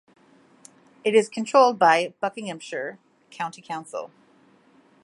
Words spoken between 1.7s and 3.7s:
by Buckinghamshire County